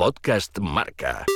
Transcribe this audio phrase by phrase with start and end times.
[0.00, 1.26] Podcast Marca.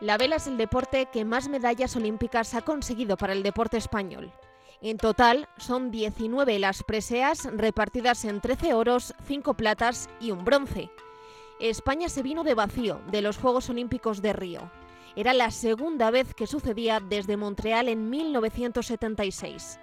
[0.00, 4.32] La vela es el deporte que más medallas olímpicas ha conseguido para el deporte español.
[4.80, 10.90] En total son 19 las preseas repartidas en 13 oros, 5 platas y un bronce.
[11.60, 14.70] España se vino de vacío de los Juegos Olímpicos de Río.
[15.16, 19.78] Era la segunda vez que sucedía desde Montreal en 1976.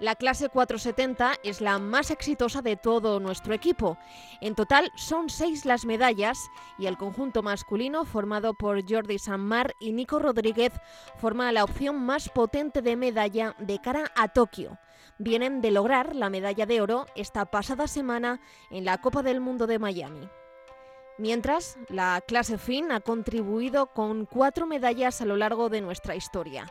[0.00, 3.98] La clase 470 es la más exitosa de todo nuestro equipo.
[4.40, 6.38] En total son seis las medallas
[6.78, 10.72] y el conjunto masculino formado por Jordi Sanmar y Nico Rodríguez
[11.18, 14.78] forma la opción más potente de medalla de cara a Tokio.
[15.18, 19.66] Vienen de lograr la medalla de oro esta pasada semana en la Copa del Mundo
[19.66, 20.30] de Miami.
[21.20, 26.66] Mientras, la clase FIN ha contribuido con cuatro medallas a lo largo de nuestra historia.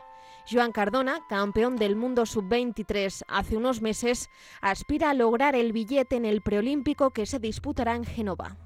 [0.50, 4.28] Joan Cardona, campeón del mundo sub-23 hace unos meses,
[4.60, 8.56] aspira a lograr el billete en el preolímpico que se disputará en Génova.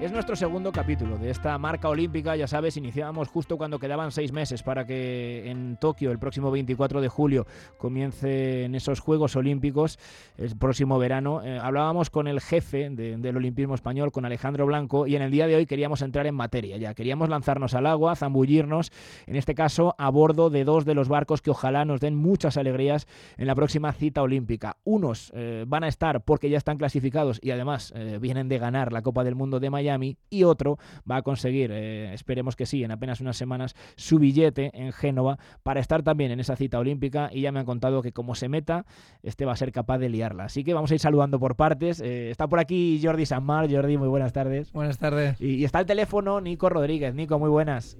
[0.00, 4.30] Es nuestro segundo capítulo de esta marca olímpica, ya sabes, iniciábamos justo cuando quedaban seis
[4.30, 9.98] meses para que en Tokio el próximo 24 de julio comiencen esos Juegos Olímpicos
[10.36, 11.42] el próximo verano.
[11.42, 15.48] Eh, hablábamos con el jefe del Olimpismo Español, con Alejandro Blanco, y en el día
[15.48, 18.92] de hoy queríamos entrar en materia ya, queríamos lanzarnos al agua, zambullirnos,
[19.26, 22.56] en este caso a bordo de dos de los barcos que ojalá nos den muchas
[22.56, 24.76] alegrías en la próxima cita olímpica.
[24.84, 28.92] Unos eh, van a estar porque ya están clasificados y además eh, vienen de ganar
[28.92, 29.87] la Copa del Mundo de Miami
[30.30, 30.78] y otro
[31.10, 35.38] va a conseguir, eh, esperemos que sí, en apenas unas semanas, su billete en Génova
[35.62, 38.48] para estar también en esa cita olímpica y ya me han contado que como se
[38.48, 38.86] meta,
[39.22, 40.44] este va a ser capaz de liarla.
[40.44, 42.00] Así que vamos a ir saludando por partes.
[42.00, 43.70] Eh, está por aquí Jordi Sanmar.
[43.70, 44.72] Jordi, muy buenas tardes.
[44.72, 45.40] Buenas tardes.
[45.40, 47.14] y está el teléfono Nico Rodríguez.
[47.14, 47.96] Nico, muy buenas.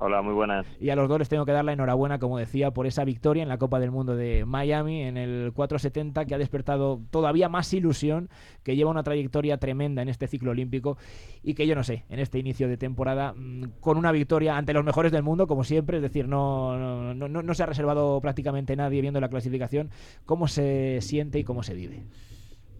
[0.00, 0.64] Hola, muy buenas.
[0.78, 3.42] Y a los dos les tengo que dar la enhorabuena, como decía, por esa victoria
[3.42, 7.72] en la Copa del Mundo de Miami en el 470, que ha despertado todavía más
[7.72, 8.28] ilusión,
[8.62, 10.98] que lleva una trayectoria tremenda en este ciclo olímpico
[11.42, 14.72] y que yo no sé, en este inicio de temporada, mm, con una victoria ante
[14.72, 18.20] los mejores del mundo, como siempre, es decir, no, no, no, no se ha reservado
[18.20, 19.90] prácticamente nadie viendo la clasificación,
[20.26, 22.04] cómo se siente y cómo se vive.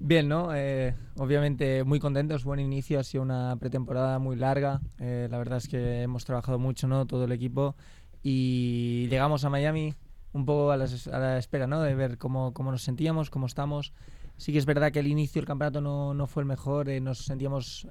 [0.01, 0.55] Bien, ¿no?
[0.55, 5.59] Eh, obviamente muy contentos, buen inicio, ha sido una pretemporada muy larga, eh, la verdad
[5.59, 7.05] es que hemos trabajado mucho, ¿no?
[7.05, 7.75] Todo el equipo
[8.23, 9.95] y llegamos a Miami
[10.33, 11.83] un poco a la, espera, ¿no?
[11.83, 13.93] De ver cómo, cómo, nos sentíamos, cómo estamos.
[14.37, 17.01] Sí que es verdad que el inicio del campeonato no, no fue el mejor, eh,
[17.01, 17.89] nos sentíamos...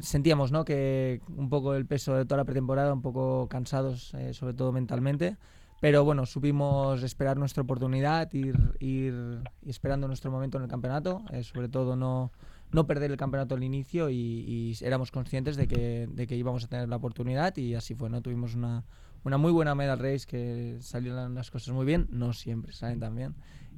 [0.00, 0.64] sentíamos ¿no?
[0.64, 5.36] que un poco el peso de toda la pretemporada, un poco cansados, sobre todo mentalmente,
[5.80, 11.42] pero bueno, supimos esperar nuestra oportunidad, ir, ir esperando nuestro momento en el campeonato, eh,
[11.42, 12.32] sobre todo no,
[12.72, 16.68] no perder el campeonato al inicio y, éramos conscientes de que, de que, íbamos a
[16.68, 18.22] tener la oportunidad y así fue, ¿no?
[18.22, 18.84] Tuvimos una,
[19.24, 23.14] una muy buena medal race que salieron las cosas muy bien, no siempre salen tan
[23.14, 23.34] bien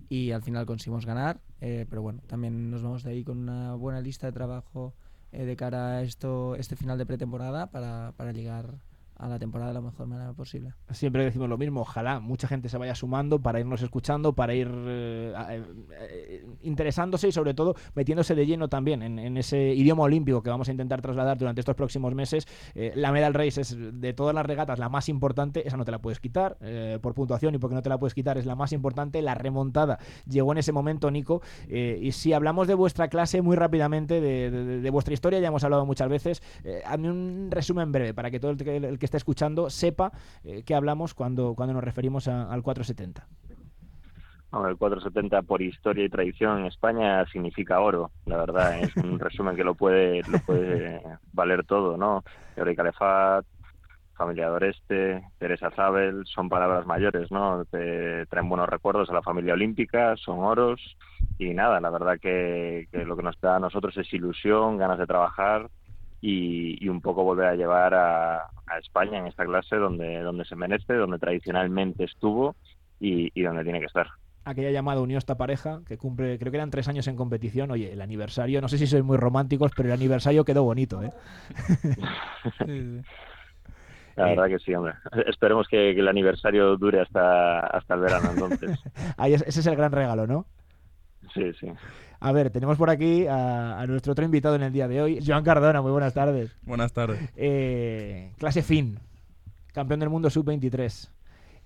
[0.09, 3.75] y al final conseguimos ganar, eh, pero bueno, también nos vamos de ahí con una
[3.75, 4.95] buena lista de trabajo
[5.33, 8.79] eh, de cara a esto, este final de pretemporada para, para llegar
[9.19, 10.73] a la temporada de la mejor manera posible.
[10.91, 14.69] Siempre decimos lo mismo, ojalá mucha gente se vaya sumando para irnos escuchando, para ir
[14.71, 15.63] eh,
[15.93, 20.69] eh, interesándose y sobre todo metiéndose de lleno también en, ese idioma olímpico que vamos
[20.69, 22.47] a intentar trasladar durante estos próximos meses.
[22.75, 25.91] Eh, la medal race es de todas las regatas la más importante, esa no te
[25.91, 26.57] la puedes quitar
[27.01, 29.21] por puntuación y porque no te la puedes quitar es la más importante.
[29.23, 31.43] La remontada llegó en ese momento, Nico.
[31.69, 36.09] y si hablamos de vuestra clase muy rápidamente, de, vuestra historia, ya hemos hablado muchas
[36.09, 36.43] veces,
[36.85, 40.13] hazme un resumen breve para que todo el el que está escuchando sepa
[40.45, 43.27] eh, que hablamos cuando, cuando nos referimos al 470.
[44.69, 49.57] el 470 por historia y tradición en España significa oro, la verdad, es un resumen
[49.57, 51.03] que lo puede, lo puede
[51.33, 52.23] valer todo, ¿no?
[52.57, 53.47] Eureka Calefat,
[54.15, 57.65] familia Doreste, Teresa Zabel, son palabras mayores, ¿no?
[57.65, 60.97] Te traen buenos recuerdos a la familia olímpica, son oros
[61.39, 64.99] y nada, la verdad que, que lo que nos da a nosotros es ilusión, ganas
[64.99, 65.71] de trabajar
[66.21, 70.93] y, un poco volver a llevar a, España en esta clase donde, donde se merece,
[70.95, 72.55] donde tradicionalmente estuvo
[73.01, 74.07] y, donde tiene que estar
[74.45, 77.71] aquella llamada unió esta pareja que cumple, creo que eran tres años en competición.
[77.71, 81.13] Oye, el aniversario, no sé si sois muy románticos, pero el aniversario quedó bonito, ¿eh?
[84.17, 84.95] La verdad que sí, hombre.
[85.27, 88.79] Esperemos que, el aniversario dure hasta, hasta el verano, entonces.
[89.17, 90.47] Ahí ese es el gran regalo, ¿no?
[91.35, 91.69] Sí, sí.
[92.21, 95.45] A ver, tenemos por aquí a, nuestro otro invitado en el día de hoy, Joan
[95.45, 95.81] Cardona.
[95.83, 96.51] Muy buenas tardes.
[96.63, 97.21] Buenas tardes.
[97.37, 98.99] Eh, clase fin,
[99.73, 101.11] campeón del mundo sub-23.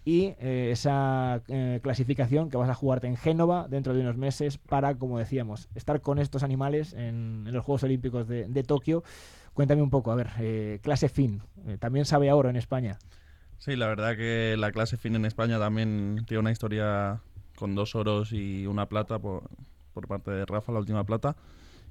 [0.04, 4.58] y eh, esa eh, clasificación que vas a jugarte en Génova dentro de unos meses
[4.58, 9.04] para, como decíamos, estar con estos animales en, los Juegos Olímpicos de, Tokio.
[9.54, 11.42] Cuéntame un poco, a ver, eh, clase fin,
[11.78, 12.98] también sabe a oro en España.
[13.58, 17.20] Sí, la verdad que la clase fin en España también tiene una historia
[17.54, 19.44] con dos oros y una plata por,
[19.92, 21.36] por parte de Rafa, la última plata.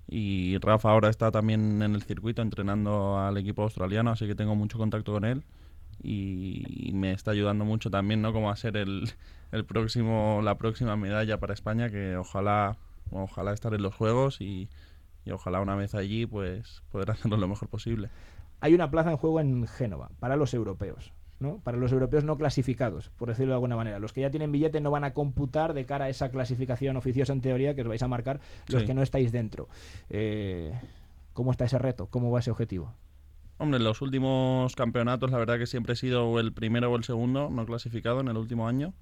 [0.07, 4.55] Y Rafa ahora está también en el circuito entrenando al equipo australiano, así que tengo
[4.55, 5.43] mucho contacto con él
[6.03, 8.33] y me está ayudando mucho también, ¿no?
[8.33, 9.11] Como a ser el,
[9.51, 12.77] el próximo, la próxima medalla para España, que ojalá,
[13.11, 14.69] ojalá estar en los Juegos y,
[15.25, 18.09] y ojalá una vez allí pues poder hacerlo lo mejor posible.
[18.59, 21.13] Hay una plaza en juego en Génova para los europeos.
[21.41, 21.57] ¿No?
[21.59, 23.99] Para los europeos no clasificados, por decirlo de alguna manera.
[23.99, 27.33] Los que ya tienen billete no van a computar de cara a esa clasificación oficiosa
[27.33, 29.67] en teoría que os vais a marcar los que no estáis dentro.
[30.09, 30.71] Eh,
[31.33, 32.07] ¿Cómo está ese reto?
[32.07, 32.93] ¿Cómo va ese objetivo?
[33.57, 37.03] Hombre, en los últimos campeonatos la verdad que siempre he sido el primero o el
[37.03, 38.93] segundo no clasificado en el último año,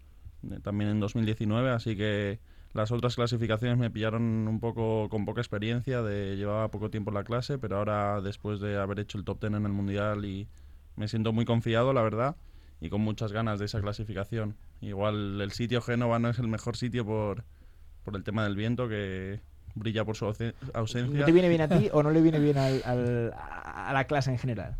[0.49, 2.39] eh, también en 2019, así que
[2.73, 7.15] las otras clasificaciones me pillaron un poco con poca experiencia, de llevaba poco tiempo en
[7.15, 10.47] la clase, pero ahora después de haber hecho el top ten en el mundial y
[10.95, 12.35] me siento muy confiado, la verdad,
[12.81, 14.55] y con muchas ganas de esa clasificación.
[14.81, 17.43] Igual el sitio Génova no es el mejor sitio por,
[18.03, 19.41] por el tema del viento, que
[19.75, 20.55] brilla por su ausencia.
[20.73, 24.31] ¿No te viene bien a ti o no le viene bien al, a la clase
[24.31, 24.77] en general?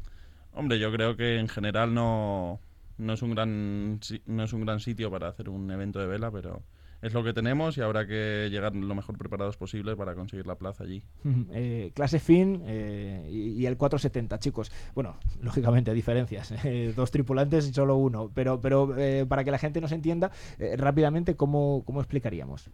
[0.53, 2.59] Hombre, yo creo que en general no,
[2.97, 6.31] no, es un gran, no es un gran sitio para hacer un evento de vela,
[6.31, 6.63] pero
[7.01, 10.55] es lo que tenemos y habrá que llegar lo mejor preparados posible para conseguir la
[10.55, 11.03] plaza allí.
[11.51, 14.71] Eh, clase fin eh, y, el 470, chicos.
[14.93, 16.53] Bueno, lógicamente, diferencias.
[16.69, 18.31] Eh, dos tripulantes y solo uno.
[18.33, 18.93] Pero, pero
[19.27, 20.31] para que la gente nos entienda
[20.77, 22.69] rápidamente, ¿cómo, ¿cómo explicaríamos?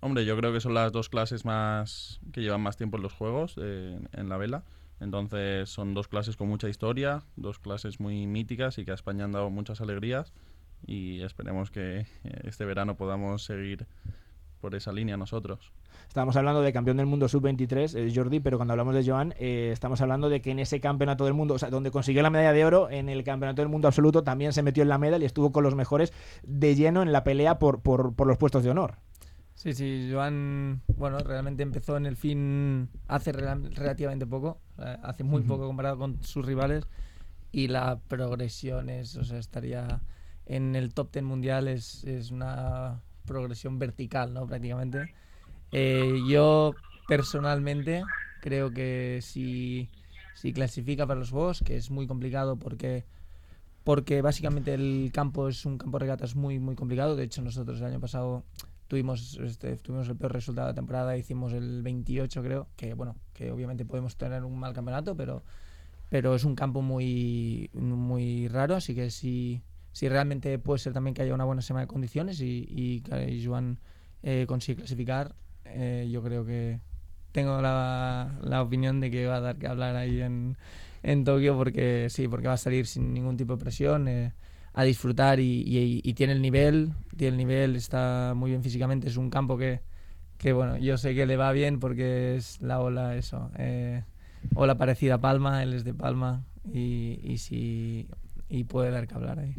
[0.00, 3.12] Hombre, yo creo que son las dos clases más que llevan más tiempo en los
[3.12, 4.62] juegos, eh, en la vela.
[5.00, 9.24] Entonces son dos clases con mucha historia, dos clases muy míticas y que a España
[9.24, 10.32] han dado muchas alegrías
[10.84, 12.06] y esperemos que eh,
[12.44, 13.86] este verano podamos seguir
[14.60, 15.72] por esa línea nosotros.
[16.08, 20.00] Estábamos hablando de campeón del mundo sub-23, eh, Jordi, pero cuando hablamos de Joan, estamos
[20.00, 22.64] hablando de que en ese campeonato del mundo, o sea, donde consiguió la medalla de
[22.64, 25.52] oro, en el campeonato del mundo absoluto también se metió en la medalla y estuvo
[25.52, 26.12] con los mejores
[26.42, 28.96] de lleno en la pelea por, por, por los puestos de honor.
[29.56, 35.66] Sí, sí, Joan, bueno, realmente empezó en el fin hace relativamente poco, hace muy poco
[35.66, 36.84] comparado con sus rivales
[37.52, 40.02] y la progresión es, o sea, estaría
[40.46, 44.46] en el top ten mundial es, es una progresión vertical, ¿no?
[44.46, 45.12] Prácticamente.
[45.72, 46.74] Eh, yo
[47.08, 48.04] personalmente
[48.40, 49.88] creo que si,
[50.34, 53.04] si clasifica para los Juegos, que es muy complicado porque
[53.84, 57.14] porque básicamente el campo es un campo de regatas muy muy complicado.
[57.14, 58.44] De hecho, nosotros el año pasado
[58.88, 63.16] tuvimos, este, tuvimos el peor resultado de la temporada, hicimos el 28 creo, que bueno,
[63.32, 65.42] que obviamente podemos tener un mal campeonato, pero,
[66.08, 69.62] pero es un campo muy, muy raro, así que si,
[69.96, 73.46] si realmente puede ser también que haya una buena semana de condiciones y, y, y
[73.46, 73.78] Joan
[74.22, 75.34] eh, consigue clasificar,
[75.64, 76.80] eh, yo creo que
[77.32, 80.58] tengo la, la, opinión de que va a dar que hablar ahí en,
[81.02, 84.06] en Tokio porque sí, porque va a salir sin ningún tipo de presión.
[84.06, 84.34] Eh,
[84.74, 89.30] a disfrutar y, tiene el nivel, tiene el nivel, está muy bien físicamente, es un
[89.30, 89.80] campo que,
[90.36, 94.04] que bueno, yo sé que le va bien porque es la ola, eso, eh,
[94.54, 98.06] ola parecida a Palma, él es de Palma y, y, si,
[98.50, 99.54] y puede dar que hablar ahí.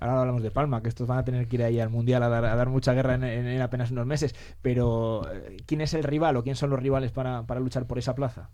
[0.00, 2.28] Ahora hablamos de Palma, que estos van a tener que ir ahí al Mundial a
[2.28, 4.34] dar, a dar mucha guerra en, apenas unos meses.
[4.62, 7.98] Pero, eh, ¿quién es el rival o quién son los rivales para, para luchar por
[7.98, 8.48] esa plaza?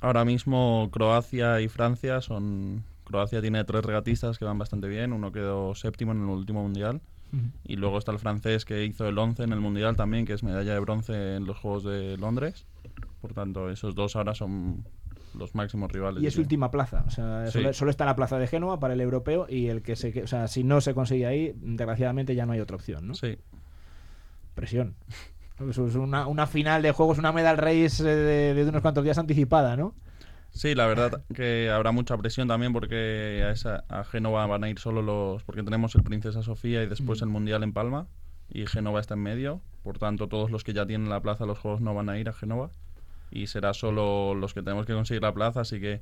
[0.00, 5.12] Ahora mismo Croacia y Francia son Croacia tiene tres regatistas que van bastante bien.
[5.12, 7.00] Uno quedó séptimo en el último mundial.
[7.64, 10.42] Y luego está el francés que hizo el 11 en el mundial también, que es
[10.42, 12.64] medalla de bronce en los Juegos de Londres.
[13.20, 14.86] Por tanto, esos dos ahora son
[15.38, 16.22] los máximos rivales.
[16.22, 19.46] Y es última plaza, o sea, solo, está la plaza de Génova para el europeo
[19.48, 22.60] y el que se, o sea, si no se consigue ahí, desgraciadamente ya no hay
[22.60, 23.14] otra opción, ¿no?
[23.14, 23.38] Sí.
[24.54, 24.96] Presión.
[25.60, 29.76] es una, una final de juegos, una medal race de, de unos cuantos días anticipada,
[29.76, 29.94] ¿no?
[30.50, 34.70] Sí, la verdad que habrá mucha presión también porque a, esa, a Génova van a
[34.70, 35.42] ir solo los...
[35.44, 38.08] porque tenemos el Princesa Sofía y después el Mundial en Palma
[38.50, 41.58] y Génova está en medio, por tanto todos los que ya tienen la plaza los
[41.58, 42.70] juegos no van a ir a Génova
[43.30, 46.00] y será solo los que tenemos que conseguir la plaza, así que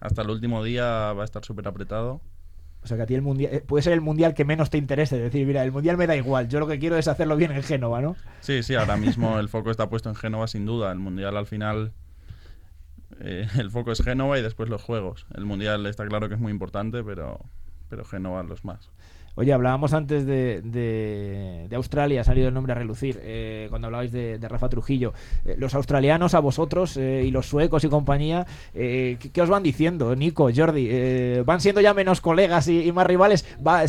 [0.00, 2.20] hasta el último día va a estar súper apretado.
[2.82, 4.76] O sea que a ti el mundial eh, puede ser el mundial que menos te
[4.76, 7.52] interese, decir, mira, el mundial me da igual, yo lo que quiero es hacerlo bien
[7.52, 8.16] en Génova, ¿no?
[8.40, 11.46] Sí, sí, ahora mismo el foco está puesto en Génova sin duda, el mundial al
[11.46, 11.92] final
[13.20, 15.26] eh, el foco es Génova y después los juegos.
[15.34, 17.40] El Mundial está claro que es muy importante, pero,
[17.88, 18.90] pero Génova los más.
[19.36, 24.12] Oye, hablábamos antes de, de, Australia, ha salido el nombre a relucir, eh, cuando hablabais
[24.12, 25.12] de, Rafa Trujillo.
[25.44, 30.50] Eh, los australianos a vosotros y los suecos y compañía, ¿qué, os van diciendo, Nico,
[30.54, 31.42] Jordi?
[31.44, 33.44] ¿Van siendo ya menos colegas y, más rivales?
[33.66, 33.82] ¿Va,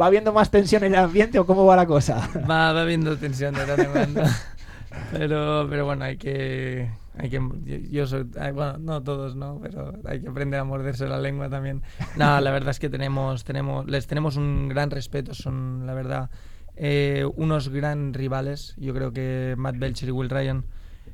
[0.00, 2.28] ¿Va habiendo más tensión en el ambiente o cómo va la cosa?
[2.48, 3.68] Va, va habiendo tensión de
[5.12, 6.88] pero, pero bueno, hay que
[7.18, 9.58] hay que, yo soy, bueno, no todos, ¿no?
[9.60, 11.82] Pero hay que aprender a morderse la lengua también.
[12.16, 16.30] No, la verdad es que tenemos, tenemos, les tenemos un gran respeto, son, la verdad,
[16.76, 18.74] eh, unos gran rivales.
[18.78, 20.64] Yo creo que Matt Belcher y Will Ryan,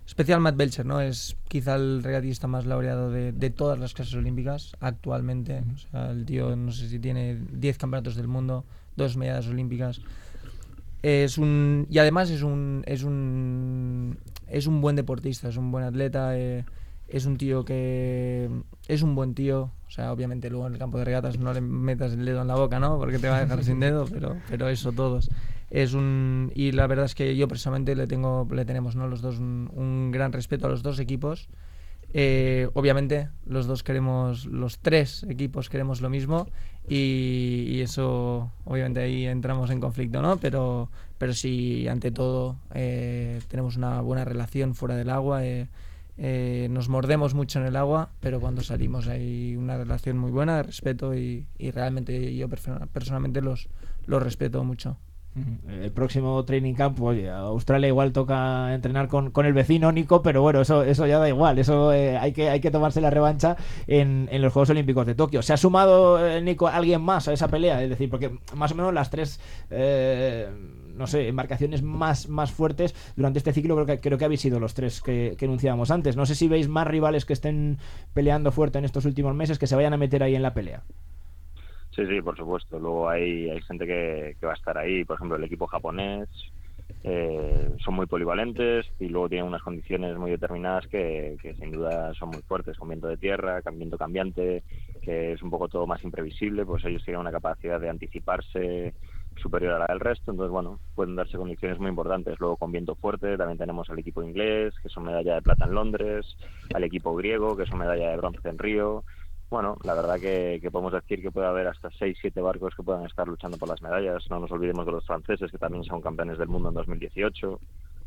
[0.06, 1.00] especial Matt Belcher, ¿no?
[1.00, 5.64] Es quizá el regatista más laureado de, de todas las clases olímpicas actualmente.
[5.74, 10.02] O sea, el tío, no sé si tiene 10 campeonatos del mundo, dos medallas olímpicas.
[11.02, 15.84] Es un, y además es un, es un es un buen deportista, es un buen
[15.84, 16.64] atleta, eh,
[17.08, 18.48] es un tío que
[18.88, 19.70] es un buen tío.
[19.86, 22.48] O sea, obviamente luego en el campo de regatas no le metas el dedo en
[22.48, 22.98] la boca, ¿no?
[22.98, 25.30] Porque te va a dejar sin dedo, pero, pero eso todos.
[25.70, 29.22] Es un y la verdad es que yo personalmente le tengo le tenemos no los
[29.22, 31.48] dos un, gran respeto a los dos equipos.
[32.16, 36.46] Eh, obviamente los dos queremos los tres equipos queremos lo mismo
[36.88, 40.36] y, eso obviamente ahí entramos en conflicto, ¿no?
[40.36, 45.44] Pero pero si ante todo eh, tenemos una buena relación fuera del agua.
[45.44, 45.68] Eh,
[46.16, 50.58] eh, nos mordemos mucho en el agua, pero cuando salimos hay una relación muy buena
[50.58, 53.68] de respeto y, y realmente yo personalmente los,
[54.06, 54.96] los respeto mucho.
[55.68, 60.84] El próximo training camp, Australia igual toca entrenar con, el vecino Nico, pero bueno, eso,
[60.84, 64.52] eso ya da igual, eso hay, que, hay que tomarse la revancha en, en los
[64.52, 65.42] Juegos Olímpicos de Tokio.
[65.42, 67.82] ¿Se ha sumado, Nico, alguien más a esa pelea?
[67.82, 69.40] Es decir, porque más o menos las tres
[70.96, 73.74] no sé, embarcaciones más, más fuertes durante este ciclo.
[73.74, 76.16] Creo que, creo que habéis sido los tres que, que enunciábamos antes.
[76.16, 77.78] No sé si veis más rivales que estén
[78.12, 80.84] peleando fuerte en estos últimos meses que se vayan a meter ahí en la pelea.
[81.94, 82.78] Sí, sí, por supuesto.
[82.78, 85.04] Luego hay, hay gente que, va a estar ahí.
[85.04, 86.28] Por ejemplo, el equipo japonés
[87.04, 92.12] eh, son muy polivalentes y luego tienen unas condiciones muy determinadas que, que, sin duda
[92.14, 94.64] son muy fuertes, con viento de tierra, viento cambiante,
[95.02, 98.94] que es un poco todo más imprevisible, pues ellos tienen una capacidad de anticiparse
[99.36, 102.38] superior a la del resto, entonces bueno, pueden darse condiciones muy importantes.
[102.40, 105.74] Luego con viento fuerte también tenemos al equipo inglés, que son medalla de plata en
[105.74, 106.36] Londres,
[106.72, 109.04] al equipo griego, que son medalla de bronce en Río.
[109.50, 112.82] Bueno, la verdad que, que podemos decir que puede haber hasta 6, 7 barcos que
[112.82, 114.24] puedan estar luchando por las medallas.
[114.30, 117.60] No nos olvidemos de los franceses, que también son campeones del mundo en 2018.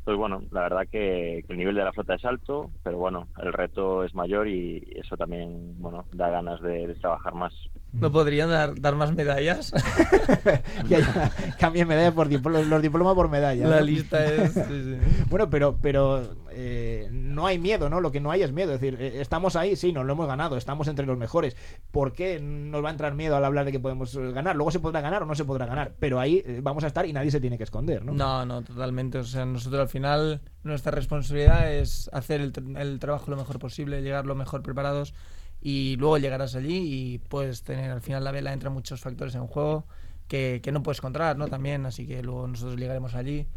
[0.07, 3.51] Pues bueno, la verdad que, el nivel de la flota es alto, pero bueno, el
[3.51, 7.53] reto es mayor y eso también, bueno, da ganas de, trabajar más.
[7.91, 9.73] ¿No podrían dar, dar más medallas?
[11.59, 13.67] Cambien medalla por los diplomas por medalla.
[13.67, 14.55] La lista es...
[15.29, 16.23] bueno, pero, pero
[16.59, 18.01] eh, no hay miedo, ¿no?
[18.01, 18.73] Lo que no hay es miedo.
[18.73, 21.55] Es decir, eh, estamos ahí, sí, nos lo hemos ganado, estamos entre los mejores.
[21.91, 24.55] ¿Por qué nos va a entrar miedo al hablar de que podemos eh, ganar?
[24.55, 27.13] Luego se podrá ganar o no se podrá ganar, pero ahí vamos a estar y
[27.13, 28.11] nadie se tiene que esconder, ¿no?
[28.11, 29.19] No, no, totalmente.
[29.19, 34.25] O sea, nosotros al final nuestra responsabilidad es hacer el, trabajo lo mejor posible, llegar
[34.25, 35.13] lo mejor preparados
[35.61, 39.45] y luego llegarás allí y puedes tener, al final la vela entra muchos factores en
[39.45, 39.85] juego
[40.27, 41.49] que, que no puedes controlar, ¿no?
[41.49, 43.47] También, así que luego nosotros llegaremos allí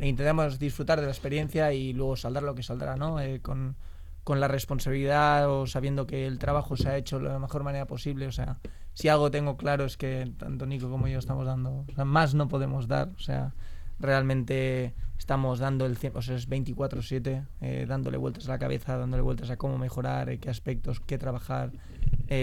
[0.00, 3.20] intentamos disfrutar de la experiencia y luego saldrá lo que saldrá, ¿no?
[3.20, 3.76] Eh, con,
[4.24, 7.86] con, la responsabilidad o sabiendo que el trabajo se ha hecho de la mejor manera
[7.86, 8.26] posible.
[8.26, 8.58] O sea,
[8.94, 12.34] si algo tengo claro es que tanto Nico como yo estamos dando, o sea, más
[12.34, 13.08] no podemos dar.
[13.16, 13.54] O sea,
[13.98, 19.22] realmente estamos dando el o sea, es 24/7, eh, dándole vueltas a la cabeza, dándole
[19.22, 21.72] vueltas a cómo mejorar, eh, qué aspectos, qué trabajar,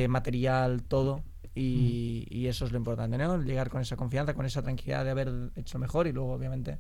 [0.10, 1.22] material, todo.
[1.58, 3.42] Y, y, eso es lo importante, ¿no?
[3.42, 6.80] Llegar con esa confianza, con esa tranquilidad de haber hecho mejor y luego, obviamente,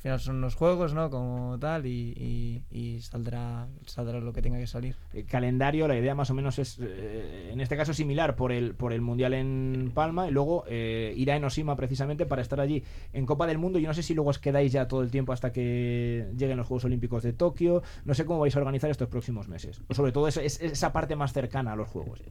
[0.00, 1.10] al final son unos juegos, ¿no?
[1.10, 4.96] Como tal, y, saldrá, saldrá lo que tenga que salir.
[5.12, 8.74] El calendario, la idea más o menos es, eh, en este caso, similar por el,
[8.74, 12.82] por el Mundial en Palma y luego eh, irá en Osima precisamente para estar allí
[13.12, 13.78] en Copa del Mundo.
[13.78, 16.66] Yo no sé si luego os quedáis ya todo el tiempo hasta que lleguen los
[16.66, 17.82] Juegos Olímpicos de Tokio.
[18.06, 19.82] No sé cómo vais a organizar estos próximos meses.
[19.88, 22.22] O sobre todo esa, esa parte más cercana a los Juegos.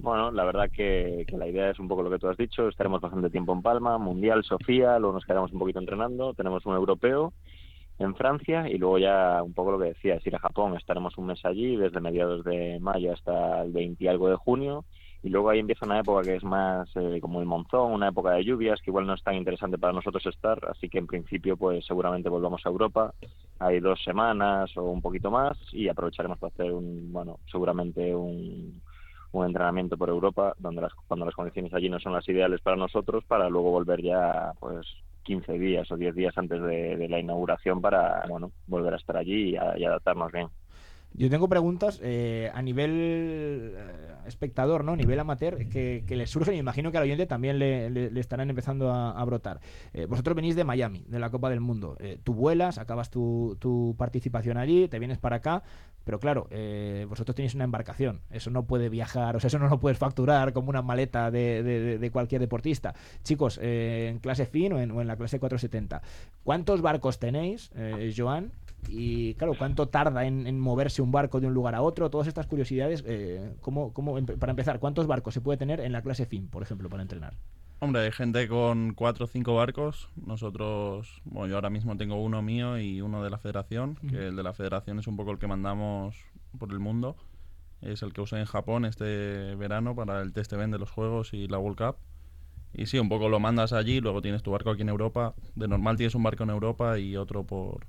[0.00, 2.68] Bueno, la verdad que, la idea es un poco lo que tú has dicho.
[2.68, 6.34] Estaremos bastante tiempo en Palma, Mundial, Sofía, luego nos quedamos un poquito entrenando.
[6.34, 7.32] Tenemos un europeo
[7.98, 10.76] en Francia y luego ya un poco lo que decías, ir a Japón.
[10.76, 14.84] Estaremos un mes allí, desde mediados de mayo hasta el 20 y algo de junio.
[15.20, 18.30] Y luego ahí empieza una época que es más eh, como el monzón, una época
[18.30, 20.60] de lluvias, que igual no es tan interesante para nosotros estar.
[20.70, 23.12] Así que en principio, pues seguramente volvamos a Europa.
[23.58, 28.80] Hay dos semanas o un poquito más y aprovecharemos para hacer un, bueno, seguramente un
[29.32, 32.76] un entrenamiento por Europa donde las, cuando las condiciones allí no son las ideales para
[32.76, 34.86] nosotros para luego volver ya pues
[35.24, 39.50] 15 días o 10 días antes de, la inauguración para bueno volver a estar allí
[39.50, 40.48] y, adaptarnos bien.
[41.14, 42.90] Yo tengo preguntas eh, a nivel
[43.74, 44.92] eh, espectador, ¿no?
[44.92, 48.50] A nivel amateur, que, que les surgen y imagino que al oyente también le, estarán
[48.50, 49.60] empezando a, brotar.
[49.94, 51.96] Eh, vosotros venís de Miami, de la Copa del Mundo.
[51.98, 55.62] Eh, tú vuelas, acabas tu, tu participación allí, te vienes para acá,
[56.04, 58.20] pero claro, eh, vosotros tenéis una embarcación.
[58.30, 61.62] Eso no puede viajar, o sea, eso no lo puedes facturar como una maleta de,
[61.62, 62.94] de- de- cualquier deportista.
[63.24, 66.00] Chicos, en clase fin o en, o en la clase 470,
[66.44, 67.70] ¿cuántos barcos tenéis,
[68.16, 68.52] Joan?
[68.86, 72.10] Y claro, ¿cuánto tarda en, en moverse un barco de un lugar a otro?
[72.10, 76.02] Todas estas curiosidades, eh, ¿cómo, cómo, para empezar, ¿cuántos barcos se puede tener en la
[76.02, 77.34] clase fin, por ejemplo, para entrenar?
[77.80, 80.08] Hombre, hay gente con cuatro o cinco barcos.
[80.16, 84.36] Nosotros, bueno, yo ahora mismo tengo uno mío y uno de la federación, que el
[84.36, 86.16] de la federación es un poco el que mandamos
[86.58, 87.16] por el mundo.
[87.80, 91.32] Es el que usé en Japón este verano para el test event de los Juegos
[91.34, 91.96] y la World Cup.
[92.72, 95.34] Y sí, un poco lo mandas allí, luego tienes tu barco aquí en Europa.
[95.54, 97.86] De normal tienes un barco en Europa y otro por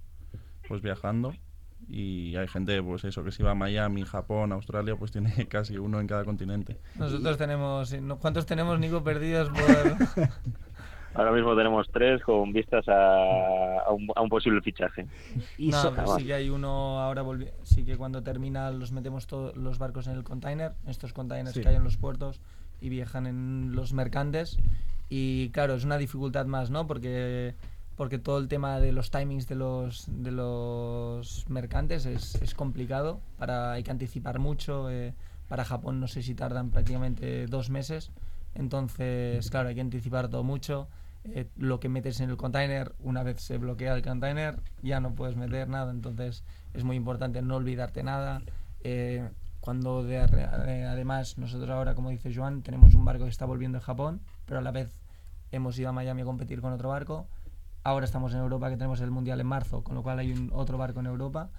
[0.70, 1.34] pues viajando.
[1.90, 5.78] Y hay gente, pues eso, que si va a Miami, Japón, Australia, pues tiene casi
[5.78, 6.78] uno en cada continente.
[6.96, 7.94] Nosotros tenemos.
[8.22, 10.30] ¿Cuántos tenemos, Nico, perdidos por.?
[11.16, 15.08] Ahora mismo tenemos tres con vistas a, a un, a un posible fichaje.
[15.58, 18.92] Y no, so- pero sí que hay uno ahora volvi- sí que cuando termina los
[18.92, 21.62] metemos todos los barcos en el container, estos containers Sí.
[21.62, 22.40] que hay en los puertos
[22.80, 24.60] y viajan en los mercantes
[25.10, 26.86] y claro, es una dificultad más, ¿no?
[26.86, 27.56] Porque
[28.00, 33.20] porque todo el tema de los timings de los de los mercantes es, es complicado,
[33.38, 35.14] para hay que anticipar mucho, eh,
[35.50, 38.12] para Japón no sé si tardan prácticamente dos meses,
[38.56, 40.88] entonces claro, hay que anticipar todo mucho.
[41.26, 45.14] eh, lo que metes en el container, una vez se bloquea el container, ya no
[45.14, 45.92] puedes meter nada.
[45.92, 48.42] Entonces es muy importante no olvidarte nada.
[48.82, 49.30] Eh,
[49.60, 53.80] cuando de eh, además nosotros ahora, como dice Joan, tenemos un barco que está volviendo
[53.80, 54.96] de Japón, pero a la vez
[55.52, 57.28] hemos ido a Miami a competir con otro barco.
[57.84, 60.52] Ahora estamos en Europa que tenemos el Mundial en marzo, con lo cual hay un,
[60.54, 61.50] otro barco en Europa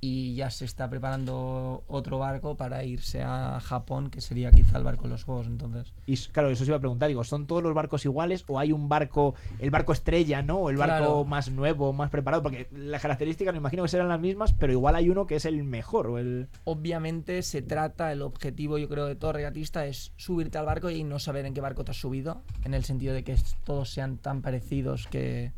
[0.00, 4.84] y ya se está preparando otro barco para irse a Japón, que sería quizá el
[4.84, 5.46] barco de los Juegos.
[5.48, 8.58] Entonces, Y claro, eso se iba a preguntar, digo, ¿son todos los barcos iguales o
[8.60, 10.58] hay un barco, el barco estrella, ¿no?
[10.58, 11.24] O el barco Claro.
[11.24, 14.94] más nuevo, más preparado, porque las características me imagino que serán las mismas, pero igual
[14.94, 19.06] hay uno que es el mejor o el obviamente se trata, el objetivo yo creo
[19.06, 22.00] de todo regatista es subirte al barco y no saber en qué barco te has
[22.00, 25.52] subido, en el sentido de que todos sean tan parecidos que...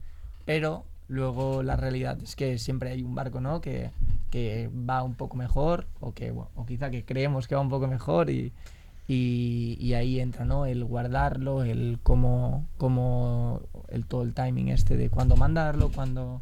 [0.46, 3.60] Pero luego la realidad es que siempre hay un barco, ¿no?
[3.60, 3.90] Que,
[4.30, 7.88] que va un poco mejor o que, o quizá que creemos que va un poco
[7.88, 8.52] mejor y,
[9.08, 10.66] y, y ahí entra, ¿no?
[10.66, 16.40] El guardarlo, el cómo, cómo el todo el timing este de cuándo mandarlo, cuándo...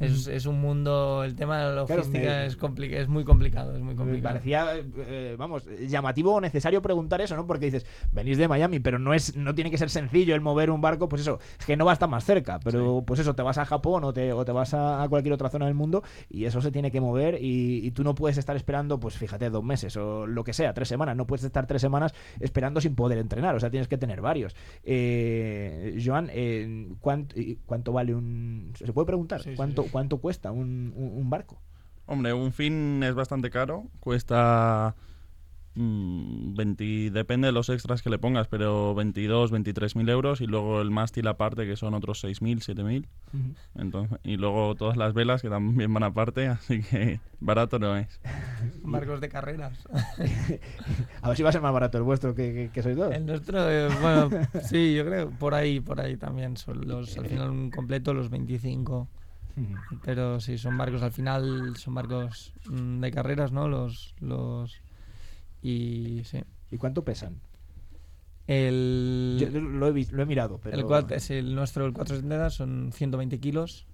[0.00, 3.24] Es, es un mundo, el tema de la Claro, logística me- es, complica- es muy
[3.24, 4.34] complicado, es muy Me complicado.
[4.34, 7.46] parecía, eh, vamos, llamativo o necesario preguntar eso, ¿no?
[7.46, 10.70] Porque dices, venís de Miami, pero no es no tiene que ser sencillo el mover
[10.70, 13.34] un barco, pues eso, es que no va a estar más cerca, pero pues eso,
[13.34, 16.02] te vas a Japón o te, o te vas a, cualquier otra zona del mundo
[16.28, 19.48] y eso se tiene que mover y, y tú no puedes estar esperando, pues fíjate,
[19.50, 22.94] dos meses o lo que sea, tres semanas, no puedes estar tres semanas esperando sin
[22.96, 24.54] poder entrenar, o sea, tienes que tener varios.
[24.82, 28.72] Eh, Joan, eh, ¿cuánto, y ¿cuánto vale un...
[28.74, 29.42] ¿Se puede preguntar?
[29.42, 29.83] Sí, sí, ¿Cuánto, sí.
[29.90, 31.60] ¿Cuánto cuesta un, un- un barco?
[32.06, 33.84] Hombre, un fin es bastante caro.
[34.00, 34.94] Cuesta.
[35.76, 40.40] mm, 20, depende de los extras que le pongas, pero 22, 23 mil euros.
[40.40, 43.08] Y luego el mástil aparte, que son otros 6 mil, 7 mil.
[43.74, 48.20] Entonces, y luego todas las velas que también van aparte, así que barato no es.
[48.84, 49.78] Barcos de carreras.
[51.22, 53.12] A ver si va a ser más barato el vuestro que, que, que sois dos.
[53.14, 54.28] El nuestro, eh, bueno,
[54.62, 56.56] sí, yo creo, por ahí, por ahí también.
[56.58, 59.08] Son los, al final un completo los 25.
[60.04, 63.68] Pero sí, son barcos, al final son barcos mm, de carreras, ¿no?
[63.68, 64.80] Los, los...
[65.62, 66.42] Y sí.
[66.70, 67.40] ¿Y cuánto pesan?
[68.46, 69.36] El...
[69.40, 70.76] Yo lo he, vis- lo he mirado, pero...
[70.76, 73.86] El cuat- es el nuestro, el 470 son 120 kilos.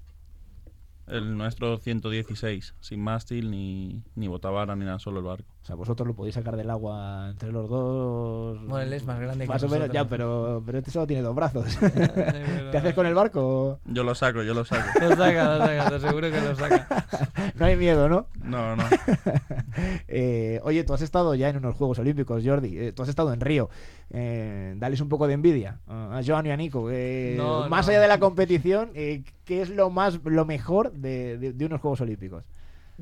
[1.07, 5.55] El nuestro 116, sin mástil, ni, ni botavara, ni nada, solo el barco.
[5.63, 8.59] O sea, vosotros lo podéis sacar del agua entre los dos...
[8.67, 11.23] Bueno, él es más grande que Más o menos, ya, pero, pero este solo tiene
[11.23, 11.67] dos brazos.
[12.71, 13.79] ¿Qué haces con el barco?
[13.85, 14.89] Yo lo saco, yo lo saco.
[15.01, 17.07] Lo saca, lo saca, te aseguro que lo saca.
[17.57, 18.27] No hay miedo, ¿no?
[18.43, 18.85] No, no.
[20.09, 22.79] Eh, oye, tú has estado ya en unos Juegos Olímpicos, Jordi.
[22.79, 23.69] Eh, tú has estado en Río.
[24.11, 26.89] Eh, dales un poco de envidia a a Joan y a Nico.
[26.91, 27.91] eh, No, más no.
[27.93, 31.81] allá de la competición, eh, ¿qué es lo más lo mejor de, de- de unos
[31.81, 32.45] Juegos Olímpicos?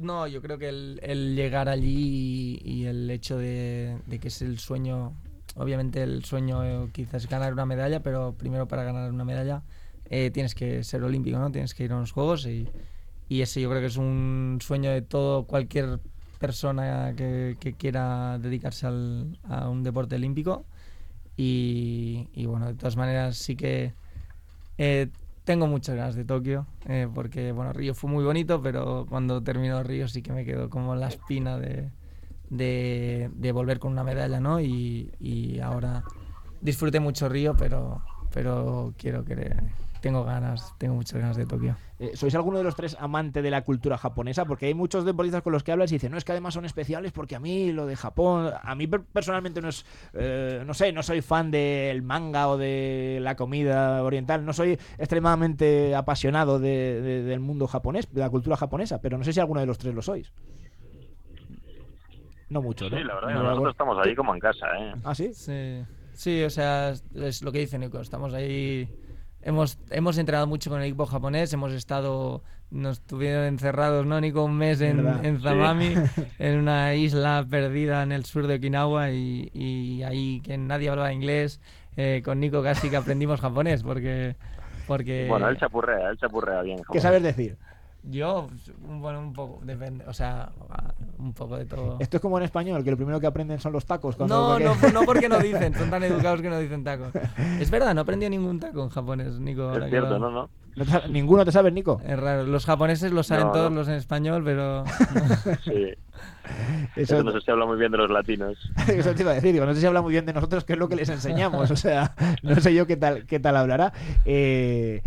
[0.01, 5.13] No, yo creo que el, llegar allí y, el hecho de, que es el sueño,
[5.57, 9.63] obviamente el sueño eh, quizás es ganar una medalla, pero primero para ganar una medalla
[10.09, 11.51] eh, tienes que ser olímpico, ¿no?
[11.51, 12.69] Tienes que ir a unos juegos y,
[13.29, 15.99] y ese yo creo que es un sueño de todo cualquier
[16.39, 20.65] persona que, quiera dedicarse al- a un deporte olímpico
[21.37, 23.95] y, y bueno, de todas maneras sí que
[24.79, 25.09] eh,
[25.49, 29.83] tengo muchas ganas de Tokio, eh, porque bueno, Río fue muy bonito, pero cuando terminó
[29.83, 31.91] Río sí que me quedó como la espina de,
[33.55, 34.61] volver con una medalla, ¿no?
[34.61, 36.05] Y, y ahora
[36.61, 39.57] disfruté mucho Río, pero, pero quiero que
[40.01, 41.77] tengo ganas, tengo muchas ganas de Tokio.
[41.99, 44.45] Eh, ¿Sois alguno de los tres amante de la cultura japonesa?
[44.45, 46.65] Porque hay muchos deportistas con los que hablas y dicen, no, es que además son
[46.65, 49.85] especiales porque a mí lo de Japón, a mí per- personalmente no es,
[50.15, 54.79] eh, no sé, no soy fan del manga o de la comida oriental, no soy
[54.99, 59.41] extremadamente apasionado de- de- del mundo japonés, de la cultura japonesa, pero no sé si
[59.41, 60.33] alguno de los tres lo sois.
[62.49, 62.97] No mucho, ¿no?
[62.97, 63.71] Sí, la verdad, No, nosotros bueno.
[63.71, 64.95] estamos ahí como en casa, ¿eh?
[65.05, 65.35] ¿Ah, sí?
[65.35, 65.83] Sí,
[66.15, 68.89] sí, o sea, es- es lo que dice Nico, estamos ahí,
[69.49, 74.45] hemos, hemos entrenado mucho con el equipo japonés, hemos estado, nos tuvieron encerrados, ¿no, Nico?
[74.45, 75.43] Un mes en, Sí.
[75.43, 75.95] Zamami,
[76.39, 81.13] en una isla perdida en el sur de Okinawa y, y ahí que nadie hablaba
[81.13, 81.61] inglés,
[81.97, 84.37] eh, con Nico casi que aprendimos japonés porque...
[84.87, 86.79] porque Bueno, él chapurrea, él chapurrea bien.
[86.79, 87.03] ¿Qué joder.
[87.03, 87.57] sabes decir?
[88.05, 90.51] Yo, bueno, un poco, depende, o sea,
[91.19, 91.97] un poco de todo.
[91.99, 94.17] Esto es como en español, que lo primero que aprenden son los tacos.
[94.17, 97.07] cuando No, no, no porque no dicen, son tan educados que no dicen taco.
[97.61, 99.73] Es verdad, no aprendió ningún taco en japonés, Nico.
[99.77, 100.51] Es cierto, lo- no, no.
[100.77, 102.01] ¿No te sa- ¿Ninguno te sabes, Nico?
[102.07, 103.79] Es raro, los japoneses lo saben No, todos no.
[103.79, 104.85] los en español, pero...
[105.65, 105.87] Sí.
[106.97, 108.57] Eso, Eso no sé si habla muy bien de los latinos.
[108.89, 110.75] eso te iba a decir, digo, no sé si habla muy bien de nosotros, que
[110.75, 111.71] es lo que les enseñamos.
[111.71, 113.93] O sea, no sé yo qué tal, qué tal hablará.
[114.25, 115.03] Eh,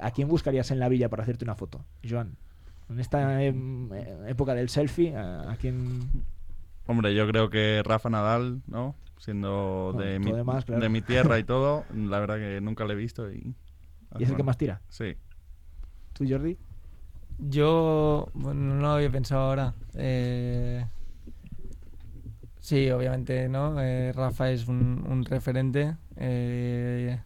[0.00, 2.36] ¿A quién buscarías en la villa para hacerte una foto, Joan?
[2.88, 6.00] En esta em, eh, época del selfie, ¿a, a quién?
[6.86, 8.94] Hombre, yo creo que Rafa Nadal, ¿no?
[9.18, 10.80] Siendo Bueno, de, mi, demás, claro.
[10.80, 13.54] de mi tierra y todo, la verdad que nunca le he visto y...
[14.18, 14.80] ¿Y es el que más tira?
[14.88, 15.16] Sí.
[16.14, 16.56] ¿Tú, Jordi?
[17.38, 19.74] Yo bueno, no lo había pensado ahora.
[19.94, 20.84] Eh,
[22.60, 23.80] Sí, obviamente, ¿no?
[23.80, 25.96] Eh, Rafa es un, un referente.
[26.16, 27.18] Eh,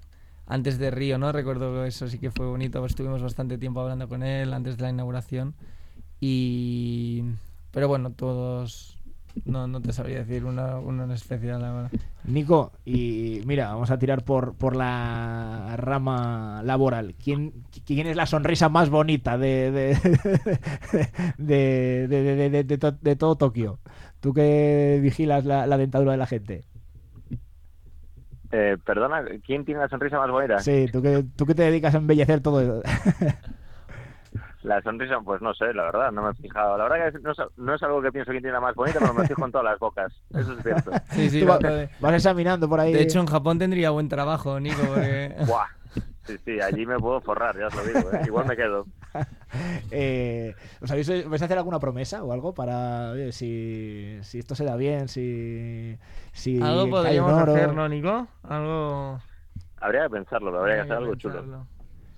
[0.53, 1.33] antes de Río, ¿no?
[1.33, 2.85] Recuerdo eso sí que fue bonito.
[2.87, 5.55] Estuvimos bastante tiempo hablando con él antes de la inauguración.
[6.21, 7.23] Y...
[7.71, 8.99] Pero bueno, todos...
[9.47, 11.91] No, no te sabría decir uno, uno en especial ahora.
[12.25, 17.15] Nico, y mira, vamos a tirar por, por la rama laboral.
[17.15, 17.55] ¿Quién,
[17.87, 19.97] quién es la sonrisa más bonita de, de,
[21.39, 23.79] de, de- de todo Tokio?
[24.21, 26.65] Tú que vigilas la, la dentadura de la gente.
[28.53, 30.59] Eh, perdona, ¿quién tiene la sonrisa más bonita?
[30.59, 32.83] Sí, tú que, tú que te dedicas a embellecer todo.
[34.63, 36.79] La sonrisa, pues no sé, la verdad, no me he fijado.
[36.79, 39.01] La verdad que no es, no es algo que pienso quién tiene la más bonita,
[39.01, 40.13] pero me fijo en todas las bocas.
[40.31, 40.93] Eso es cierto.
[41.11, 41.59] Sí, sí, va-
[42.01, 42.93] vas examinando por ahí.
[42.93, 45.35] De hecho, en Japón tendría buen trabajo, Nico, porque...
[45.47, 45.67] Buah.
[46.29, 48.13] Sí, sí, allí me puedo forrar, ya os lo digo.
[48.13, 48.23] ¿eh?
[48.25, 48.87] Igual me quedo.
[49.91, 54.55] Eh, ¿os habéis, ¿Vais a hacer alguna promesa o algo para oye, si, si esto
[54.55, 55.99] se da bien, si,
[56.33, 58.27] si Algo podríamos hacer, ¿no, Nico?
[58.43, 59.21] Algo...
[59.79, 61.35] Habría que pensarlo, habría que hacer algo chulo.
[61.35, 61.67] pensarlo.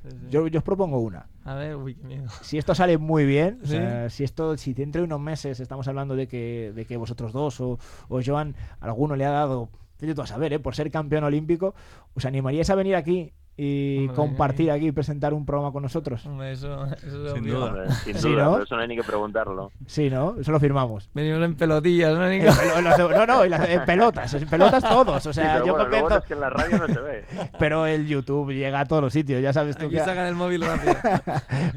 [0.03, 0.27] Sí, sí.
[0.31, 1.27] Yo, yo os propongo una.
[1.45, 2.29] A ver, uy, qué miedo.
[2.43, 3.73] Si esto sale muy bien, o Sí.
[3.73, 7.33] sea, si esto, si dentro de unos meses estamos hablando de que, de que vosotros
[7.33, 7.79] dos o,
[8.09, 10.59] o Joan, alguno le ha dado, tú a saber, ¿eh?
[10.61, 11.75] por ser campeón olímpico,
[12.15, 14.15] ¿os animaríais a venir aquí y Hombre.
[14.17, 16.27] compartir aquí y presentar un programa con nosotros?
[16.27, 17.55] Hombre, eso, eso es Sin obvio.
[17.61, 17.67] duda.
[17.67, 18.53] Hombre, sin Sí, duda, ¿no?
[18.53, 19.71] pero eso no hay ni que preguntarlo.
[19.87, 20.35] Sí, ¿no?
[20.41, 21.09] Eso lo firmamos.
[21.15, 22.33] Venimos en pelotillas, ¿no, pelo-
[22.79, 25.27] en las- no, no, en, las- en pelotas, en pelotas todos.
[25.27, 27.01] O Sí, sea, pero yo bueno, lo bueno es que en la radio no se
[27.01, 27.25] ve.
[27.59, 30.35] pero el YouTube llega a todos los sitios, ya sabes tú Aquí que sacan el
[30.35, 30.95] móvil rápido.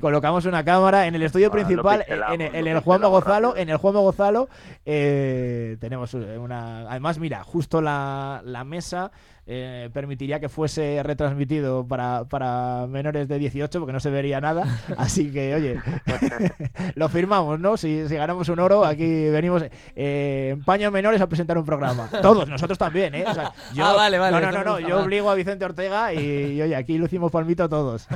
[0.01, 3.23] colocamos una cámara en el estudio Bueno, lo principal, en, el- en el Juanma pixelamos
[3.23, 4.49] Gozalo, en el Juanma Gozalo
[4.85, 9.11] eh, tenemos una, además mira, justo la, la mesa
[9.49, 14.65] eh, permitiría que fuese retransmitido para, para menores de 18 porque no se vería nada,
[14.97, 15.79] así que oye,
[16.95, 17.77] lo firmamos, ¿no?
[17.77, 19.63] Si, si ganamos un oro, aquí venimos
[19.95, 22.09] eh, en paños menores a presentar un programa.
[22.21, 23.23] Todos, nosotros también, ¿eh?
[23.25, 26.13] O sea, yo, Ah, vale, vale, No, no, no, no, yo obligo a Vicente Ortega
[26.13, 28.07] y, y, oye, aquí lucimos palmito todos.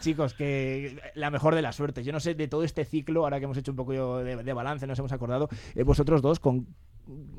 [0.00, 2.06] Chicos, que la mejor de las suertes.
[2.06, 4.52] Yo no sé de todo este ciclo, ahora que hemos hecho un poco de, de
[4.52, 6.66] balance, nos hemos acordado, eh, vosotros dos con,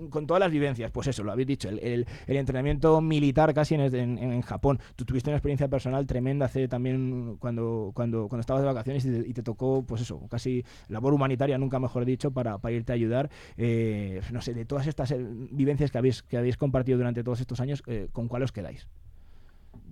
[0.09, 3.81] con todas las vivencias, pues eso, lo habéis dicho, el, el- entrenamiento militar casi en,
[3.81, 4.79] en- en Japón.
[4.95, 9.11] Tú tuviste una experiencia personal tremenda hace también cuando, cuando, cuando estabas de vacaciones y
[9.23, 12.95] te, te tocó, pues eso, casi labor humanitaria, nunca mejor dicho, para, para irte a
[12.95, 13.29] ayudar.
[13.57, 15.17] Eh, no sé, de todas estas eh,
[15.51, 18.87] vivencias que habéis, que habéis compartido durante todos estos años, eh, ¿con cuál os quedáis?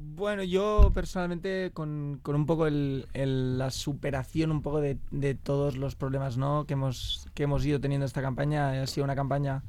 [0.05, 5.77] Bueno, yo personalmente con, con un poco el, la superación un poco de, de todos
[5.77, 6.65] los problemas ¿no?
[6.65, 8.81] que, hemos, que hemos ido teniendo esta campaña.
[8.83, 9.63] Ha sido una campaña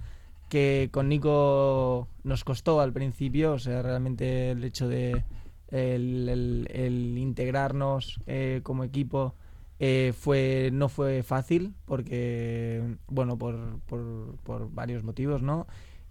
[0.48, 5.24] que con Nico nos costó al principio, o sea, realmente el hecho de
[5.70, 9.34] el integrarnos eh, como equipo
[9.78, 15.66] eh, fue no fue fácil porque, bueno, por, por, por varios motivos, ¿no?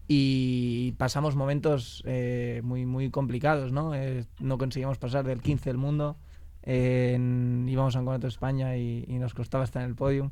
[0.08, 3.96] Y pasamos momentos eh, muy, muy complicados, ¿no?
[3.96, 6.18] Eh, no conseguimos pasar del 15 del mundo,
[6.66, 10.32] íbamos a un de España y, nos costaba estar en el podium.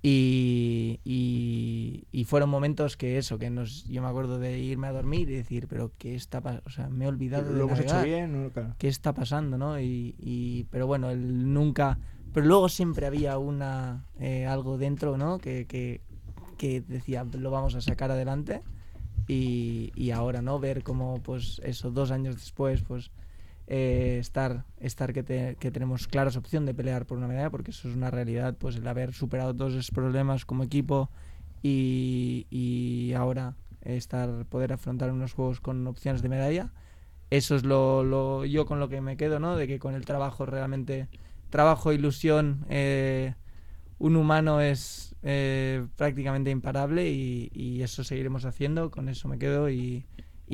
[0.00, 1.00] Y,
[2.12, 5.34] y, fueron momentos que eso, que nos, yo me acuerdo de irme a dormir y
[5.34, 6.62] decir, pero ¿qué está pasando?
[6.66, 8.52] O sea, me he olvidado ¿Lo de hemos hecho bien?
[8.78, 9.58] ¿Qué está pasando?
[9.58, 9.80] ¿no?
[9.80, 11.98] Y, pero bueno, él nunca...
[12.32, 15.38] Pero luego siempre había una eh, algo dentro, ¿no?
[15.38, 16.02] Que, que,
[16.58, 18.62] que decía, lo vamos a sacar adelante
[19.28, 23.10] y, y, ahora no ver cómo pues eso dos años después pues
[23.66, 27.88] eh, estar estar que, que, tenemos claras opción de pelear por una medalla porque eso
[27.88, 31.10] es una realidad pues el haber superado todos esos problemas como equipo
[31.62, 36.72] y, y ahora estar poder afrontar unos juegos con opciones de medalla
[37.30, 40.06] eso es lo, lo, yo con lo que me quedo no de que con el
[40.06, 41.08] trabajo realmente
[41.50, 43.34] trabajo ilusión eh,
[43.98, 50.04] un humano es eh, prácticamente imparable y, eso seguiremos haciendo, con eso me quedo y,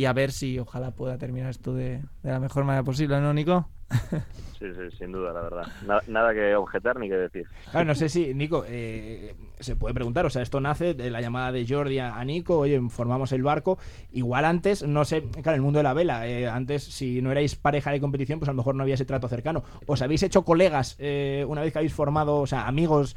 [0.06, 3.68] a ver si ojalá pueda terminar esto de, de la mejor manera posible, ¿no, Nico?
[4.58, 5.66] Sí, sí, sin duda, la verdad.
[6.06, 7.46] Nada, que objetar ni que decir.
[7.70, 11.20] Claro, no sé si, Nico, eh, se puede preguntar, o sea, esto nace de la
[11.20, 13.78] llamada de Jordi a, Nico, oye, formamos el barco.
[14.12, 17.56] Igual antes, no sé, claro, el mundo de la vela, eh, antes, si no erais
[17.56, 19.64] pareja de competición, pues a lo mejor no había ese trato cercano.
[19.86, 23.16] ¿Os habéis hecho colegas eh, una vez que habéis formado, o sea, amigos,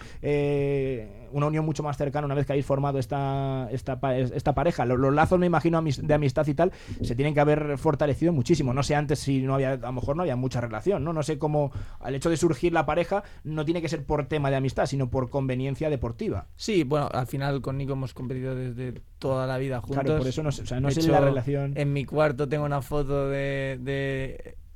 [1.31, 4.85] una unión mucho más cercana una vez que habéis formado esta, esta, esta pareja?
[4.85, 8.73] Los, los lazos, me imagino, de amistad y tal, se tienen que haber fortalecido muchísimo.
[8.73, 11.13] No sé antes si no había, a lo mejor no había mucha relación, ¿no?
[11.13, 14.49] No sé cómo al hecho de surgir la pareja no tiene que ser por tema
[14.49, 16.47] de amistad, sino por conveniencia deportiva.
[16.55, 20.03] Sí, bueno, al final con Nico hemos competido desde toda la vida juntos.
[20.03, 21.73] Claro, por eso no, sé, o sea, no sé la relación.
[21.75, 23.77] En mi cuarto tengo una foto de,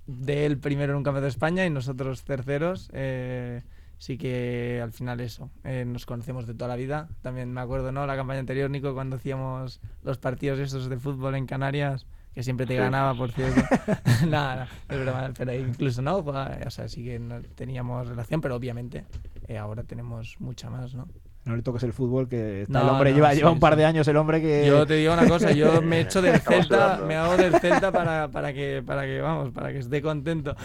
[0.05, 2.89] de, él primero en un campeonato de España y nosotros terceros.
[2.93, 3.61] Eh,
[4.01, 7.07] sí que al final eso, eh, nos conocemos de toda la vida.
[7.21, 8.07] También me acuerdo, ¿no?
[8.07, 12.65] La campaña anterior, Nico, cuando hacíamos los partidos estos de fútbol en Canarias, que siempre
[12.65, 13.61] te ganaba, por cierto.
[14.27, 16.35] nada, es broma, pero incluso no, pues,
[16.65, 19.05] o sea, sí que no teníamos relación, pero obviamente
[19.47, 21.07] eh, ahora tenemos mucha más, ¿no?
[21.43, 24.15] No le toques el fútbol, que el hombre lleva, lleva un par de años el
[24.15, 24.67] hombre que...
[24.67, 28.27] Yo te digo una cosa, yo me echo del Celta, me hago del Celta para,
[28.27, 30.55] para, que, para que, vamos, para que esté contento.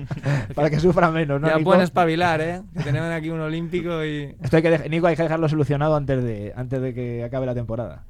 [0.54, 2.62] para que sufra menos, ¿no, Ya pueden espabilar, ¿eh?
[2.82, 4.34] tenemos aquí un olímpico y...
[4.42, 7.54] Esto hay que, Nico, hay que dejarlo solucionado antes de, antes de que acabe la
[7.54, 8.02] temporada.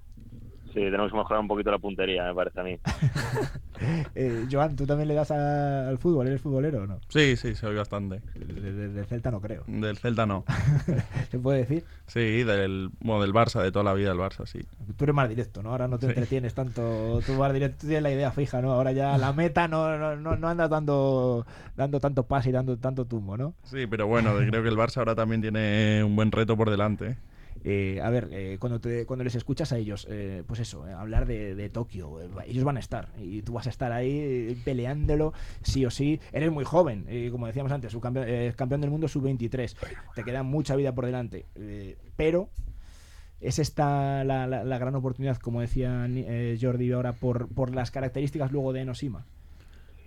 [0.76, 2.78] Sí, tenemos que mejorar un poquito la puntería, me parece a mí.
[4.14, 6.26] eh, Joan, ¿tú también le das al fútbol?
[6.26, 7.00] ¿Eres futbolero o no?
[7.08, 8.20] Sí, sí, soy bastante.
[8.34, 9.64] Del Celta no creo.
[9.66, 10.44] Del Celta no.
[11.30, 11.84] ¿Se puede decir?
[12.06, 14.66] Sí, del, bueno, del Barça, de toda la vida del Barça, sí.
[14.98, 15.70] Tú eres más directo, ¿no?
[15.70, 17.20] Ahora no te entretienes tanto.
[17.24, 18.72] Tú más directo, tienes la idea fija, ¿no?
[18.72, 22.76] Ahora ya la meta no, no, no, no andas dando, dando tanto pase y dando
[22.76, 23.54] tanto tumbo, ¿no?
[23.62, 27.16] Sí, pero bueno, creo que el Barça ahora también tiene un buen reto por delante.
[27.68, 31.26] Eh, a ver, eh, cuando, te, cuando les escuchas a ellos, eh, pues eso, hablar
[31.26, 35.90] de, Tokio, ellos van a estar y tú vas a estar ahí peleándolo sí o
[35.90, 36.20] sí.
[36.30, 37.92] Eres muy joven, como decíamos antes,
[38.54, 39.74] campeón, del mundo sub-23,
[40.14, 41.46] te queda mucha vida por delante,
[42.14, 42.50] pero
[43.40, 46.08] es esta la, la, gran oportunidad, como decía
[46.60, 49.26] Jordi ahora, por, por las características luego de Enosima.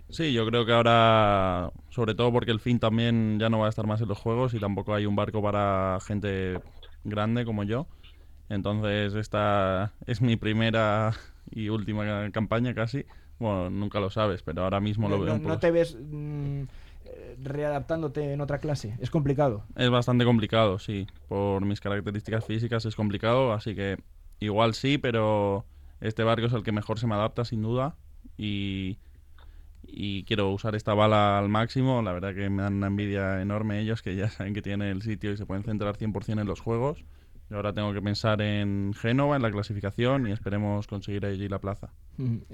[0.08, 3.68] Sí, yo creo que ahora, sobre todo porque el fin también ya no va a
[3.68, 6.58] estar más en los juegos y tampoco hay un barco para gente
[7.04, 7.86] grande como yo.
[8.48, 11.12] Entonces esta es mi primera
[11.50, 13.06] y última campaña casi.
[13.38, 15.38] Bueno, nunca lo sabes, pero ahora mismo lo veo.
[15.38, 16.64] No, ¿No te ves mm,
[17.42, 18.96] readaptándote en otra clase?
[19.00, 19.64] ¿Es complicado?
[19.76, 21.06] Es bastante complicado, sí.
[21.28, 23.98] Por mis características físicas es complicado, así que
[24.40, 25.64] igual sí, pero
[26.00, 27.96] este barco es el que mejor se me adapta sin duda.
[28.36, 28.98] Y,
[29.92, 32.02] y quiero usar esta bala al máximo.
[32.02, 35.02] La verdad que me dan una envidia enorme ellos que ya saben que tienen el
[35.02, 37.04] sitio y se pueden centrar 100% en los juegos.
[37.50, 41.58] Y ahora tengo que pensar en Génova, en la clasificación y esperemos conseguir allí la
[41.58, 41.92] plaza.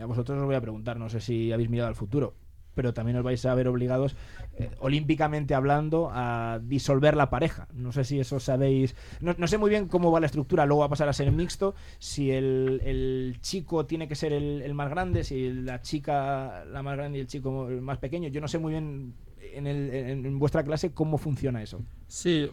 [0.01, 2.35] A vosotros os voy a preguntar, no sé si habéis mirado al futuro
[2.77, 4.15] pero también os vais a ver obligados,
[4.59, 7.67] eh, olímpicamente hablando, a disolver la pareja.
[7.73, 8.95] No sé si eso sabéis.
[9.21, 11.75] No, sé muy bien cómo va la estructura, luego va a pasar a ser mixto.
[11.99, 17.17] Si el, chico tiene que ser el, más grande, si la chica la más grande
[17.17, 18.29] y el chico el más pequeño.
[18.29, 19.15] Yo no sé muy bien
[19.55, 21.81] en, en, vuestra clase cómo funciona eso.
[22.09, 22.51] Sí,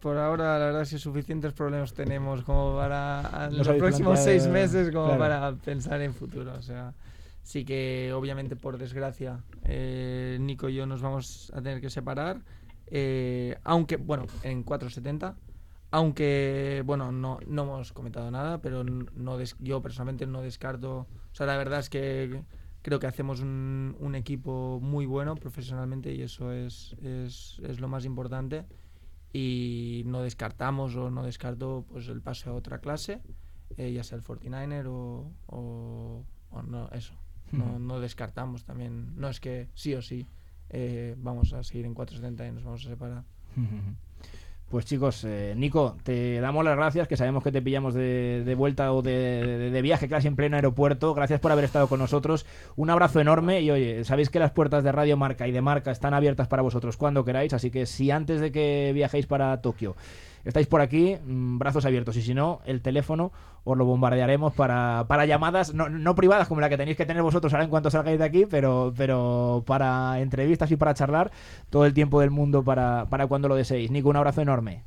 [0.00, 4.90] por ahora la verdad es que suficientes problemas tenemos como para los próximos seis meses
[4.92, 6.52] como para pensar en futuro.
[6.52, 6.92] O sea,
[7.42, 12.42] Sí que obviamente por desgracia eh, Nico y yo nos vamos a tener que separar.
[12.86, 15.36] Eh, aunque, bueno, en 470.
[15.90, 21.06] Aunque, bueno, no, no hemos comentado nada, pero no yo personalmente no descarto.
[21.32, 22.42] O sea, la verdad es que
[22.82, 27.88] creo que hacemos un, un equipo muy bueno profesionalmente y eso es, es, es, lo
[27.88, 28.66] más importante.
[29.32, 33.22] Y no descartamos o no descarto pues el paso a otra clase.
[33.76, 37.14] eh, ya sea el 49er o, o, o no, eso.
[37.52, 39.12] No, no descartamos también.
[39.16, 40.26] No es que sí o sí
[40.70, 43.22] eh, vamos a seguir en 470 y nos vamos a separar.
[44.70, 48.54] Pues chicos, eh, Nico, te damos las gracias, que sabemos que te pillamos de, de
[48.54, 51.14] vuelta o de, de- de viaje casi en pleno aeropuerto.
[51.14, 52.44] Gracias por haber estado con nosotros.
[52.76, 55.90] Un abrazo enorme y oye, sabéis que las puertas de Radio Marca y de Marca
[55.90, 59.96] están abiertas para vosotros cuando queráis, así que si antes de que viajéis para Tokio
[60.44, 63.32] estáis por aquí, mm, brazos abiertos y si no, el teléfono
[63.64, 67.22] os lo bombardearemos para, para llamadas, no, no privadas como la que tenéis que tener
[67.22, 71.30] vosotros ahora en cuanto salgáis de aquí, pero, pero para entrevistas y para charlar
[71.70, 73.90] todo el tiempo del mundo para, para cuando lo deseéis.
[73.90, 74.84] Nico, un abrazo enorme.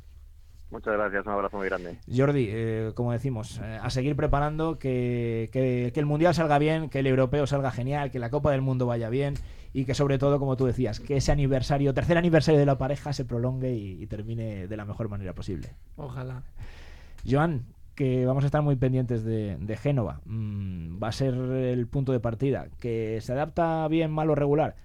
[0.70, 1.98] Muchas gracias, un abrazo muy grande.
[2.10, 6.88] Jordi, eh, como decimos, eh, a seguir preparando, que, que- que el Mundial salga bien,
[6.88, 9.34] que el Europeo salga genial, que la Copa del Mundo vaya bien
[9.72, 13.12] y que sobre todo, como tú decías, que ese aniversario, tercer aniversario de la pareja
[13.12, 15.70] se prolongue y, y termine de la mejor manera posible.
[15.96, 16.42] Ojalá.
[17.28, 20.20] Joan, que vamos a estar muy pendientes de, de Génova.
[20.24, 22.68] Mm, va a ser el punto de partida.
[22.80, 24.76] Que se adapta bien, mal o regular.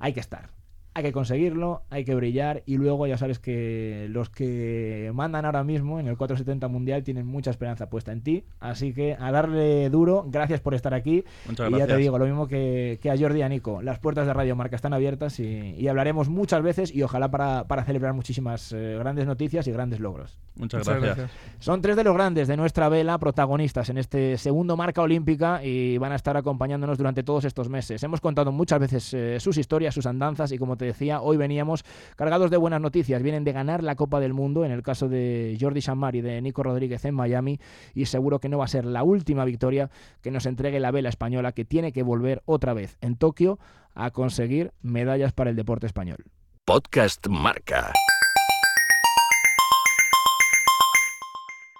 [0.00, 0.53] Hay que estar.
[0.96, 5.64] Hay que conseguirlo, hay que brillar y luego ya sabes que los que mandan ahora
[5.64, 8.44] mismo en el 470 Mundial tienen mucha esperanza puesta en ti.
[8.60, 11.24] Así que a darle duro, gracias por estar aquí.
[11.46, 11.98] Muchas y ya te gracias.
[11.98, 14.76] digo, lo mismo que, que a Jordi y a Nico, las puertas de Radio Marca
[14.76, 19.26] están abiertas y, y hablaremos muchas veces y ojalá para, para celebrar muchísimas eh, grandes
[19.26, 20.38] noticias y grandes logros.
[20.54, 21.16] Muchas, Muchas gracias.
[21.16, 21.40] gracias.
[21.58, 25.98] Son tres de los grandes de nuestra vela protagonistas en este segundo marca olímpica y
[25.98, 28.00] van a estar acompañándonos durante todos estos meses.
[28.04, 31.84] Hemos contado muchas veces eh, sus historias, sus andanzas y como te decía, hoy veníamos
[32.16, 33.22] cargados de buenas noticias.
[33.22, 36.40] Vienen de ganar la Copa del Mundo en el caso de Jordi Samar y de
[36.42, 37.58] Nico Rodríguez en Miami
[37.94, 41.08] y seguro que no va a ser la última victoria que nos entregue la vela
[41.08, 43.58] española que tiene que volver otra vez en Tokio
[43.94, 46.24] a conseguir medallas para el deporte español.
[46.64, 47.92] Podcast Marca.